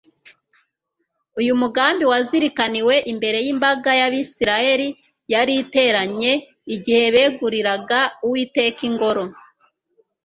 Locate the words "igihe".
6.75-7.03